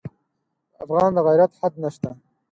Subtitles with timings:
[0.75, 2.09] د افغان د غیرت حد نه شته.